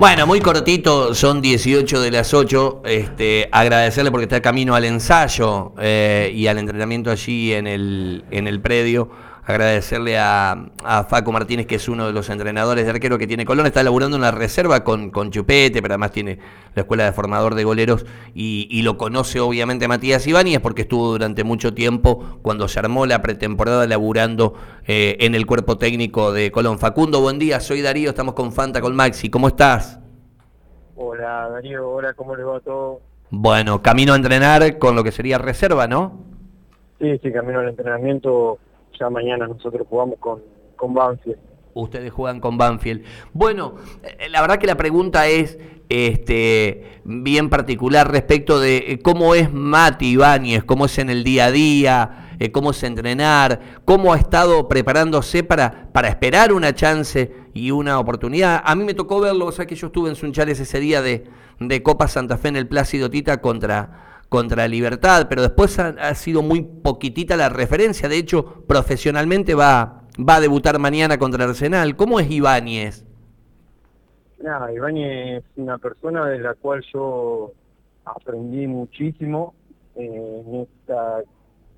Bueno, 0.00 0.26
muy 0.26 0.40
cortito, 0.40 1.14
son 1.14 1.42
18 1.42 2.00
de 2.00 2.10
las 2.10 2.32
8. 2.32 2.82
Este, 2.86 3.50
agradecerle 3.52 4.10
porque 4.10 4.24
está 4.24 4.40
camino 4.40 4.74
al 4.74 4.86
ensayo 4.86 5.74
eh, 5.78 6.32
y 6.34 6.46
al 6.46 6.56
entrenamiento 6.56 7.10
allí 7.10 7.52
en 7.52 7.66
el, 7.66 8.24
en 8.30 8.46
el 8.46 8.62
predio 8.62 9.10
agradecerle 9.50 10.18
a, 10.18 10.52
a, 10.82 11.04
Faco 11.04 11.32
Martínez, 11.32 11.66
que 11.66 11.76
es 11.76 11.88
uno 11.88 12.06
de 12.06 12.12
los 12.12 12.30
entrenadores 12.30 12.84
de 12.84 12.90
arquero 12.90 13.18
que 13.18 13.26
tiene 13.26 13.44
Colón, 13.44 13.66
está 13.66 13.82
laburando 13.82 14.16
en 14.16 14.22
la 14.22 14.30
reserva 14.30 14.82
con, 14.82 15.10
con 15.10 15.30
Chupete, 15.30 15.82
pero 15.82 15.94
además 15.94 16.12
tiene 16.12 16.38
la 16.74 16.82
escuela 16.82 17.04
de 17.04 17.12
formador 17.12 17.54
de 17.54 17.64
goleros 17.64 18.06
y, 18.34 18.80
lo 18.82 18.96
conoce 18.96 19.40
obviamente 19.40 19.88
Matías 19.88 20.26
Ibáñez 20.26 20.60
porque 20.60 20.82
estuvo 20.82 21.12
durante 21.12 21.44
mucho 21.44 21.74
tiempo 21.74 22.38
cuando 22.40 22.66
se 22.66 22.78
armó 22.78 23.04
la 23.04 23.20
pretemporada 23.20 23.86
laburando 23.86 24.54
eh, 24.86 25.16
en 25.20 25.34
el 25.34 25.44
cuerpo 25.44 25.76
técnico 25.76 26.32
de 26.32 26.50
Colón. 26.50 26.78
Facundo, 26.78 27.20
buen 27.20 27.38
día, 27.38 27.60
soy 27.60 27.82
Darío, 27.82 28.10
estamos 28.10 28.34
con 28.34 28.52
Fanta, 28.52 28.80
con 28.80 28.96
Maxi, 28.96 29.28
¿cómo 29.28 29.48
estás? 29.48 30.00
Hola 30.96 31.48
Darío, 31.50 31.90
hola, 31.90 32.14
¿cómo 32.14 32.34
le 32.34 32.44
va 32.44 32.60
todo? 32.60 33.00
Bueno, 33.30 33.82
camino 33.82 34.14
a 34.14 34.16
entrenar 34.16 34.78
con 34.78 34.96
lo 34.96 35.04
que 35.04 35.12
sería 35.12 35.38
reserva, 35.38 35.86
¿no? 35.86 36.30
Sí, 36.98 37.18
sí, 37.22 37.32
camino 37.32 37.60
al 37.60 37.68
entrenamiento 37.68 38.58
mañana 39.08 39.46
nosotros 39.46 39.86
jugamos 39.88 40.18
con, 40.18 40.42
con 40.76 40.92
Banfield. 40.92 41.38
Ustedes 41.72 42.12
juegan 42.12 42.40
con 42.40 42.58
Banfield. 42.58 43.04
Bueno, 43.32 43.76
eh, 44.02 44.28
la 44.28 44.40
verdad 44.40 44.58
que 44.58 44.66
la 44.66 44.76
pregunta 44.76 45.28
es 45.28 45.58
este, 45.88 47.00
bien 47.04 47.48
particular 47.48 48.10
respecto 48.10 48.60
de 48.60 48.76
eh, 48.78 48.98
cómo 49.02 49.34
es 49.34 49.52
Mati 49.52 50.10
Ibáñez, 50.10 50.64
cómo 50.64 50.86
es 50.86 50.98
en 50.98 51.10
el 51.10 51.24
día 51.24 51.46
a 51.46 51.50
día, 51.50 52.30
eh, 52.38 52.50
cómo 52.52 52.70
es 52.70 52.82
entrenar, 52.82 53.60
cómo 53.84 54.12
ha 54.12 54.18
estado 54.18 54.68
preparándose 54.68 55.42
para, 55.44 55.92
para 55.92 56.08
esperar 56.08 56.52
una 56.52 56.74
chance 56.74 57.32
y 57.54 57.70
una 57.70 57.98
oportunidad. 57.98 58.62
A 58.64 58.74
mí 58.74 58.84
me 58.84 58.94
tocó 58.94 59.20
verlo, 59.20 59.46
o 59.46 59.52
sea 59.52 59.66
que 59.66 59.74
yo 59.74 59.88
estuve 59.88 60.08
en 60.08 60.16
Sunchales 60.16 60.58
ese 60.60 60.80
día 60.80 61.02
de, 61.02 61.24
de 61.58 61.82
Copa 61.82 62.08
Santa 62.08 62.38
Fe 62.38 62.48
en 62.48 62.56
el 62.56 62.68
Plácido 62.68 63.10
Tita 63.10 63.40
contra, 63.40 64.09
contra 64.30 64.68
Libertad, 64.68 65.26
pero 65.28 65.42
después 65.42 65.78
ha, 65.78 66.14
sido 66.14 66.40
muy 66.40 66.62
poquitita 66.62 67.36
la 67.36 67.48
referencia. 67.48 68.08
De 68.08 68.16
hecho, 68.16 68.64
profesionalmente 68.66 69.54
va, 69.54 70.04
va 70.16 70.36
a 70.36 70.40
debutar 70.40 70.78
mañana 70.78 71.18
contra 71.18 71.44
Arsenal. 71.44 71.96
¿Cómo 71.96 72.20
es 72.20 72.30
Ibáñez? 72.30 73.04
Nada, 74.40 74.72
Ibáñez 74.72 75.38
es 75.38 75.44
una 75.56 75.78
persona 75.78 76.26
de 76.26 76.38
la 76.38 76.54
cual 76.54 76.82
yo 76.94 77.52
aprendí 78.04 78.68
muchísimo 78.68 79.52
eh, 79.96 80.42
en 80.46 80.60
esta 80.60 81.22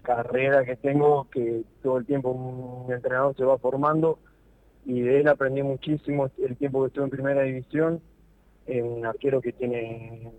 carrera 0.02 0.64
que 0.64 0.76
tengo, 0.76 1.26
que 1.32 1.62
todo 1.82 1.96
el 1.96 2.04
tiempo 2.04 2.30
un 2.32 2.92
entrenador 2.92 3.34
se 3.34 3.44
va 3.44 3.56
formando 3.56 4.18
y 4.84 5.00
de 5.00 5.20
él 5.20 5.28
aprendí 5.28 5.62
muchísimo 5.62 6.28
el 6.38 6.56
tiempo 6.56 6.82
que 6.82 6.88
estuve 6.88 7.04
en 7.04 7.10
primera 7.10 7.42
división, 7.42 8.02
un 8.66 9.06
arquero 9.06 9.40
que 9.40 9.52
tiene 9.52 10.30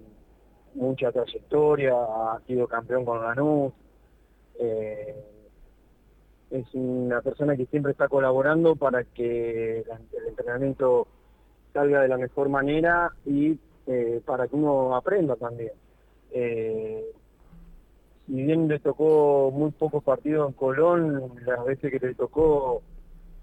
mucha 0.76 1.12
trayectoria, 1.12 1.94
ha 1.94 2.42
sido 2.48 2.68
campeón 2.68 3.06
con 3.06 3.22
Lanús, 3.22 3.74
eh, 4.60 5.16
es 6.54 6.66
una 6.74 7.22
persona 7.22 7.58
que 7.58 7.66
siempre 7.66 7.94
está 7.94 8.08
colaborando 8.08 8.76
para 8.76 9.04
que 9.04 9.80
el 9.80 10.28
entrenamiento 10.28 11.08
salga 11.74 12.02
de 12.02 12.08
la 12.08 12.18
mejor 12.18 12.50
manera 12.50 13.12
y 13.26 13.58
eh, 13.88 14.22
para 14.24 14.48
que 14.48 14.56
uno 14.56 14.96
aprenda 14.96 15.36
también. 15.36 15.72
Eh, 16.32 17.04
si 18.28 18.34
bien 18.34 18.68
le 18.68 18.80
tocó 18.80 19.52
muy 19.52 19.72
pocos 19.72 20.04
partidos 20.04 20.50
en 20.50 20.54
Colón, 20.54 21.34
las 21.46 21.66
veces 21.66 21.92
que 21.92 22.06
le 22.06 22.14
tocó 22.14 22.84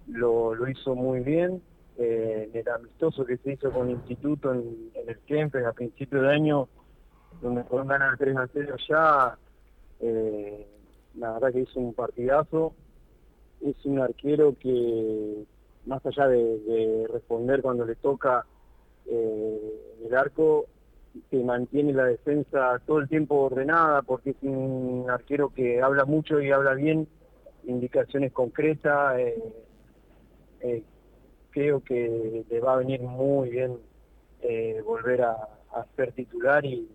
lo, 0.07 0.69
hizo 0.69 0.95
muy 0.95 1.21
bien. 1.21 1.61
Eh, 1.99 2.49
el 2.55 2.69
amistoso 2.69 3.27
que 3.27 3.37
se 3.39 3.53
hizo 3.53 3.71
con 3.73 3.89
el 3.89 3.97
Instituto 3.97 4.55
en, 4.55 4.91
en 4.95 5.09
el 5.09 5.19
Kempes 5.19 5.67
a 5.67 5.73
principio 5.73 6.23
de 6.23 6.33
año 6.33 6.69
donde 7.41 7.65
fueron 7.65 7.89
ganar 7.89 8.17
3 8.19 8.37
a 8.37 8.49
0 8.53 8.77
ya, 8.89 9.39
eh, 10.01 10.67
la 11.17 11.33
verdad 11.33 11.53
que 11.53 11.61
hizo 11.61 11.81
un 11.81 11.95
partidazo, 11.95 12.75
es 13.61 13.77
un 13.85 14.01
arquero 14.01 14.57
que 14.59 15.45
más 15.87 16.05
allá 16.05 16.29
de, 16.29 17.07
responder 17.13 17.63
cuando 17.63 17.85
le 17.85 17.97
toca 17.97 18.45
eh, 19.07 19.97
el 20.05 20.15
arco, 20.15 20.67
que 21.29 21.43
mantiene 21.43 21.93
la 21.93 22.05
defensa 22.05 22.81
todo 22.87 23.01
el 23.01 23.09
tiempo 23.09 23.35
ordenada 23.35 24.03
porque 24.03 24.31
es 24.31 24.37
un 24.43 25.07
arquero 25.11 25.49
que 25.49 25.83
habla 25.83 26.05
mucho 26.05 26.41
y 26.41 26.53
habla 26.53 26.75
bien, 26.75 27.09
indicaciones 27.65 28.33
concretas, 28.33 29.19
eh, 30.61 30.85
creo 31.51 31.83
que 31.83 32.45
le 32.49 32.61
va 32.61 32.75
a 32.75 32.77
venir 32.77 33.01
muy 33.03 33.51
bien 33.51 33.77
volver 34.85 35.23
a 35.23 35.37
ser 35.97 36.13
titular 36.13 36.65
y, 36.65 36.89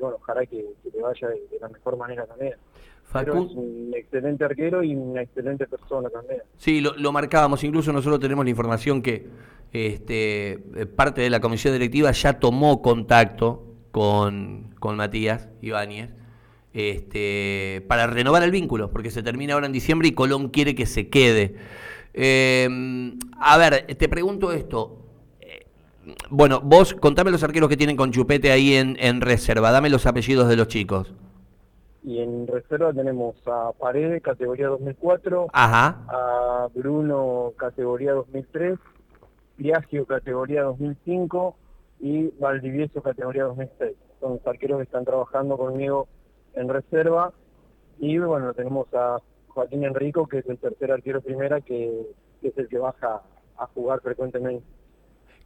bueno, 0.00 0.16
ojalá 0.20 0.44
que, 0.46 0.64
que 0.82 0.90
te 0.90 1.00
vaya 1.00 1.28
de, 1.28 1.58
la 1.60 1.68
mejor 1.68 1.96
manera 1.96 2.26
también. 2.26 2.54
Pero 3.12 3.42
es 3.42 3.50
un 3.52 3.92
excelente 3.94 4.44
arquero 4.44 4.84
y 4.84 4.94
una 4.94 5.22
excelente 5.22 5.66
persona 5.66 6.08
también. 6.10 6.42
Sí, 6.56 6.80
lo, 6.80 7.12
marcábamos, 7.12 7.64
incluso 7.64 7.92
nosotros 7.92 8.20
tenemos 8.20 8.44
la 8.44 8.50
información 8.50 9.02
que 9.02 9.26
este, 9.72 10.52
eh, 10.52 10.86
parte 10.86 11.20
de 11.20 11.30
la 11.30 11.40
comisión 11.40 11.72
directiva 11.72 12.12
ya 12.12 12.38
tomó 12.38 12.80
contacto 12.80 13.64
con, 13.90 14.74
con 14.78 14.96
Matías 14.96 15.48
Ibáñez 15.60 16.10
este, 16.72 17.84
para 17.88 18.06
renovar 18.06 18.42
el 18.42 18.50
vínculo, 18.50 18.90
porque 18.90 19.10
se 19.10 19.22
termina 19.22 19.54
ahora 19.54 19.66
en 19.66 19.72
diciembre 19.72 20.08
y 20.08 20.12
Colón 20.12 20.48
quiere 20.48 20.74
que 20.74 20.86
se 20.86 21.08
quede. 21.08 21.56
Em, 22.12 23.18
a 23.40 23.56
ver, 23.58 23.86
te 23.96 24.08
pregunto 24.08 24.52
esto, 24.52 24.99
bueno, 26.30 26.60
vos 26.62 26.94
contame 26.94 27.30
los 27.30 27.42
arqueros 27.42 27.68
que 27.68 27.76
tienen 27.76 27.96
con 27.96 28.12
Chupete 28.12 28.50
ahí 28.52 28.74
en, 28.74 28.96
en 29.00 29.20
reserva, 29.20 29.70
dame 29.70 29.90
los 29.90 30.06
apellidos 30.06 30.48
de 30.48 30.56
los 30.56 30.68
chicos. 30.68 31.12
Y 32.02 32.20
en 32.20 32.46
reserva 32.46 32.92
tenemos 32.92 33.36
a 33.46 33.72
Paredes, 33.78 34.22
categoría 34.22 34.68
2004, 34.68 35.48
Ajá. 35.52 35.98
a 36.08 36.68
Bruno, 36.74 37.52
categoría 37.56 38.12
2003, 38.12 38.78
Viagio, 39.58 40.06
categoría 40.06 40.62
2005 40.62 41.56
y 42.00 42.28
Valdivieso, 42.38 43.02
categoría 43.02 43.44
2006. 43.44 43.92
Son 44.20 44.32
los 44.34 44.46
arqueros 44.46 44.78
que 44.78 44.84
están 44.84 45.04
trabajando 45.04 45.58
conmigo 45.58 46.08
en 46.54 46.68
reserva. 46.70 47.32
Y 47.98 48.16
bueno, 48.18 48.54
tenemos 48.54 48.86
a 48.94 49.18
Joaquín 49.48 49.84
Enrico, 49.84 50.26
que 50.26 50.38
es 50.38 50.46
el 50.48 50.56
tercer 50.58 50.92
arquero 50.92 51.20
primera, 51.20 51.60
que 51.60 52.06
es 52.42 52.56
el 52.56 52.68
que 52.68 52.78
baja 52.78 53.20
a 53.58 53.66
jugar 53.74 54.00
frecuentemente. 54.00 54.64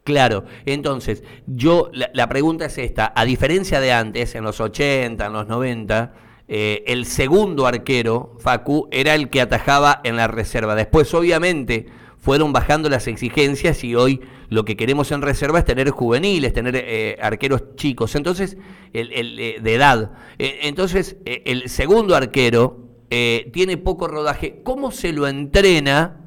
Claro, 0.05 0.45
entonces, 0.67 1.23
yo, 1.47 1.89
la, 1.91 2.29
pregunta 2.29 2.65
es 2.65 2.77
esta, 2.77 3.11
a 3.15 3.25
diferencia 3.25 3.79
de 3.79 3.91
antes, 3.91 4.35
en 4.35 4.43
los 4.43 4.61
80, 4.61 5.25
en 5.25 5.33
los 5.33 5.47
90, 5.47 6.13
eh, 6.47 6.83
el 6.85 7.07
segundo 7.07 7.65
arquero, 7.65 8.37
Facu, 8.39 8.87
era 8.91 9.15
el 9.15 9.31
que 9.31 9.41
atajaba 9.41 10.01
en 10.03 10.15
la 10.15 10.27
reserva. 10.27 10.75
Después, 10.75 11.11
obviamente, 11.15 11.87
fueron 12.19 12.53
bajando 12.53 12.87
las 12.87 13.07
exigencias 13.07 13.83
y 13.83 13.95
hoy 13.95 14.21
lo 14.49 14.63
que 14.63 14.77
queremos 14.77 15.11
en 15.11 15.23
reserva 15.23 15.57
es 15.57 15.65
tener 15.65 15.89
juveniles, 15.89 16.53
tener 16.53 16.75
eh, 16.75 17.17
arqueros 17.19 17.75
chicos, 17.75 18.13
entonces, 18.13 18.57
el, 18.93 19.39
eh, 19.39 19.57
de 19.59 19.73
edad. 19.73 20.11
entonces, 20.37 21.17
el 21.25 21.67
segundo 21.67 22.15
arquero 22.15 22.77
tiene 23.09 23.77
poco 23.77 24.07
rodaje. 24.07 24.61
¿Cómo 24.63 24.91
se 24.91 25.13
lo 25.13 25.27
entrena? 25.27 26.24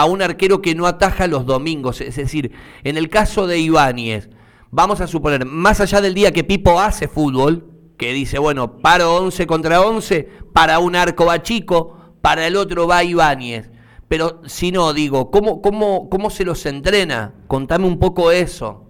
A 0.00 0.04
un 0.04 0.20
arquero 0.20 0.60
que 0.60 0.74
no 0.74 0.86
ataja 0.86 1.26
los 1.26 1.46
domingos. 1.46 2.00
Es 2.00 2.16
decir, 2.16 2.52
en 2.84 2.96
el 2.96 3.08
caso 3.08 3.46
de 3.46 3.58
Ibáñez, 3.58 4.28
vamos 4.70 5.00
a 5.00 5.06
suponer, 5.06 5.46
más 5.46 5.80
allá 5.80 6.00
del 6.00 6.14
día 6.14 6.32
que 6.32 6.44
Pipo 6.44 6.78
hace 6.80 7.08
fútbol, 7.08 7.64
que 7.96 8.12
dice, 8.12 8.38
bueno, 8.38 8.78
paro 8.78 9.16
11 9.16 9.46
contra 9.46 9.80
11, 9.80 10.28
para 10.52 10.80
un 10.80 10.96
arco 10.96 11.24
va 11.24 11.42
chico, 11.42 11.96
para 12.20 12.46
el 12.46 12.56
otro 12.56 12.86
va 12.86 13.04
Ibáñez. 13.04 13.70
Pero 14.08 14.42
si 14.44 14.70
no, 14.70 14.92
digo, 14.92 15.30
¿cómo, 15.30 15.62
cómo, 15.62 16.10
cómo 16.10 16.28
se 16.28 16.44
los 16.44 16.66
entrena? 16.66 17.32
Contame 17.46 17.86
un 17.86 17.98
poco 17.98 18.30
eso. 18.30 18.84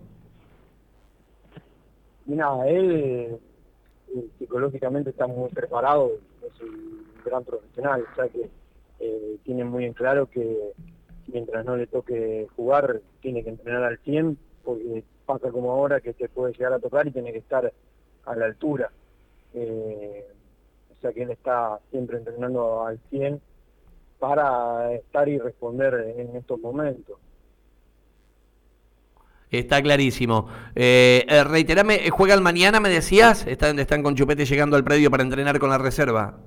Mira, 2.26 2.48
él 2.66 3.38
eh, 4.12 4.26
psicológicamente 4.38 5.10
está 5.10 5.28
muy 5.28 5.48
preparado, 5.50 6.10
es 6.44 6.60
un 6.60 7.06
gran 7.24 7.44
profesional, 7.44 8.04
o 8.12 8.14
sea 8.16 8.28
que 8.28 8.50
eh, 8.98 9.36
tiene 9.44 9.64
muy 9.64 9.84
en 9.84 9.92
claro 9.92 10.28
que 10.28 10.72
mientras 11.28 11.64
no 11.64 11.76
le 11.76 11.86
toque 11.86 12.46
jugar, 12.56 13.00
tiene 13.20 13.42
que 13.42 13.50
entrenar 13.50 13.84
al 13.84 13.98
100, 13.98 14.38
porque 14.64 15.04
pasa 15.24 15.50
como 15.50 15.72
ahora 15.72 16.00
que 16.00 16.12
se 16.14 16.28
puede 16.28 16.52
llegar 16.52 16.72
a 16.72 16.78
tocar 16.78 17.06
y 17.06 17.12
tiene 17.12 17.32
que 17.32 17.38
estar 17.38 17.72
a 18.24 18.36
la 18.36 18.44
altura. 18.46 18.90
Eh, 19.54 20.24
o 20.96 21.00
sea 21.00 21.12
que 21.12 21.22
él 21.22 21.30
está 21.30 21.78
siempre 21.90 22.18
entrenando 22.18 22.84
al 22.84 22.98
100 23.10 23.40
para 24.18 24.92
estar 24.94 25.28
y 25.28 25.38
responder 25.38 26.14
en 26.16 26.36
estos 26.36 26.58
momentos. 26.60 27.18
Está 29.50 29.80
clarísimo. 29.80 30.48
Eh, 30.74 31.24
eh 31.28 31.44
reiterame, 31.44 32.10
¿juegan 32.10 32.42
mañana, 32.42 32.80
me 32.80 32.88
decías? 32.88 33.46
Están, 33.46 33.78
están 33.78 34.02
con 34.02 34.16
Chupete 34.16 34.44
llegando 34.44 34.76
al 34.76 34.84
predio 34.84 35.10
para 35.10 35.22
entrenar 35.22 35.58
con 35.58 35.70
la 35.70 35.78
reserva. 35.78 36.38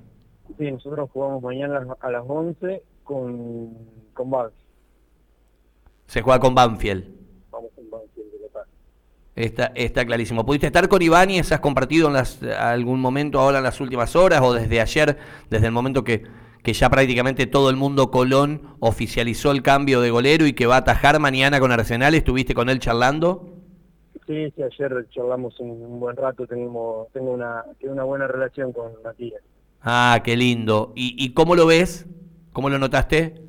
Sí, 0.57 0.69
nosotros 0.71 1.09
jugamos 1.11 1.41
mañana 1.41 1.95
a 2.01 2.11
las 2.11 2.23
11 2.27 2.83
con, 3.03 3.77
con 4.13 4.29
Se 6.09 6.23
juega 6.23 6.39
con 6.39 6.55
Banfield. 6.55 7.05
Vamos 7.51 7.69
con 7.75 7.87
Banfield 7.87 8.31
de 8.31 8.39
local. 8.39 8.63
Está, 9.35 9.71
está 9.75 10.03
clarísimo. 10.07 10.43
¿Pudiste 10.43 10.65
estar 10.65 10.87
con 10.89 11.03
Ibáñez? 11.03 11.51
¿Has 11.51 11.59
compartido 11.59 12.07
en 12.07 12.13
las, 12.13 12.41
algún 12.41 12.99
momento 12.99 13.39
ahora 13.39 13.59
en 13.59 13.63
las 13.63 13.79
últimas 13.79 14.15
horas 14.15 14.41
o 14.41 14.51
desde 14.51 14.81
ayer, 14.81 15.19
desde 15.51 15.67
el 15.67 15.71
momento 15.71 16.03
que, 16.03 16.23
que 16.63 16.73
ya 16.73 16.89
prácticamente 16.89 17.45
todo 17.45 17.69
el 17.69 17.75
mundo 17.75 18.09
Colón 18.09 18.75
oficializó 18.79 19.51
el 19.51 19.61
cambio 19.61 20.01
de 20.01 20.09
golero 20.09 20.47
y 20.47 20.53
que 20.53 20.65
va 20.65 20.77
a 20.77 20.79
atajar 20.79 21.19
mañana 21.19 21.59
con 21.59 21.71
Arsenal? 21.71 22.15
¿Estuviste 22.15 22.55
con 22.55 22.69
él 22.69 22.79
charlando? 22.79 23.47
Sí, 24.25 24.51
sí, 24.55 24.63
ayer 24.63 25.07
charlamos 25.11 25.59
un, 25.59 25.69
un 25.69 25.99
buen 25.99 26.15
rato, 26.15 26.47
tenemos, 26.47 27.07
tengo 27.13 27.33
una, 27.33 27.63
tengo 27.79 27.93
una 27.93 28.03
buena 28.03 28.25
relación 28.25 28.73
con 28.73 28.93
Matías. 29.03 29.43
Ah, 29.83 30.19
qué 30.23 30.35
lindo. 30.35 30.91
¿Y, 30.95 31.23
y 31.23 31.35
cómo 31.35 31.55
lo 31.55 31.67
ves? 31.67 32.07
¿Cómo 32.51 32.71
lo 32.71 32.79
notaste? 32.79 33.48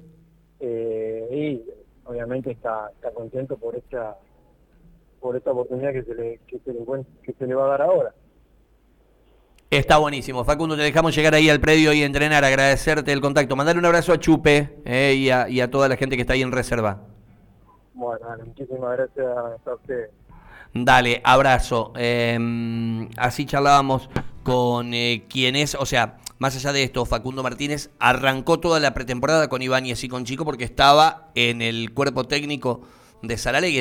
Obviamente 2.21 2.51
está, 2.51 2.91
está 2.95 3.11
contento 3.13 3.57
por 3.57 3.75
esta 3.75 4.19
por 5.21 5.37
esta 5.37 5.53
oportunidad 5.53 5.93
que 5.93 6.03
se 6.03 6.15
le 6.15 6.41
que 6.47 6.59
se 6.59 6.73
le, 6.73 6.81
que 7.23 7.33
se 7.33 7.47
le 7.47 7.55
va 7.55 7.65
a 7.65 7.69
dar 7.69 7.83
ahora. 7.83 8.15
Está 9.71 9.97
buenísimo. 9.97 10.45
Facundo, 10.45 10.77
te 10.77 10.83
dejamos 10.83 11.15
llegar 11.15 11.33
ahí 11.33 11.49
al 11.49 11.61
predio 11.61 11.95
y 11.95 12.03
entrenar, 12.03 12.45
agradecerte 12.45 13.11
el 13.13 13.23
contacto. 13.23 13.57
Mandar 13.57 13.79
un 13.79 13.87
abrazo 13.87 14.13
a 14.13 14.19
Chupe 14.19 14.83
eh, 14.85 15.15
y, 15.17 15.31
a, 15.31 15.49
y 15.49 15.63
a 15.63 15.71
toda 15.71 15.89
la 15.89 15.97
gente 15.97 16.17
que 16.17 16.23
está 16.23 16.35
ahí 16.35 16.43
en 16.43 16.53
reserva. 16.53 17.01
Bueno, 17.95 18.27
dale, 18.29 18.45
muchísimas 18.45 18.99
gracias 18.99 19.67
a 19.67 19.75
ustedes. 19.75 20.11
Dale, 20.75 21.23
abrazo. 21.25 21.95
Eh, 21.97 23.09
así 23.17 23.47
charlábamos 23.47 24.11
con 24.43 24.93
eh, 24.93 25.25
quien 25.27 25.57
es, 25.57 25.75
o 25.75 25.87
sea, 25.87 26.19
más 26.41 26.57
allá 26.57 26.73
de 26.73 26.83
esto, 26.83 27.05
Facundo 27.05 27.43
Martínez 27.43 27.91
arrancó 27.99 28.61
toda 28.61 28.81
la 28.81 28.95
pretemporada 28.95 29.51
con 29.51 29.61
Ibáñez 29.61 30.03
y 30.05 30.09
con 30.09 30.25
Chico 30.25 30.47
porque 30.47 30.65
estaba 30.65 31.31
en 31.35 31.61
el 31.61 31.93
cuerpo 31.93 32.25
técnico 32.25 32.81
de 33.21 33.37
Saralegui. 33.37 33.79